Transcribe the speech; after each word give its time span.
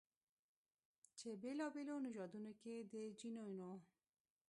چې 1.17 1.27
بېلابېلو 1.41 1.95
نژادونو 2.05 2.51
کې 2.61 2.75
د 2.91 2.93
جینونو 3.19 3.69